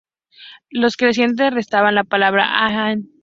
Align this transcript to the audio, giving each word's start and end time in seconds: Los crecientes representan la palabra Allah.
Los 0.71 0.97
crecientes 0.97 1.45
representan 1.51 1.93
la 1.93 2.03
palabra 2.03 2.65
Allah. 2.65 2.95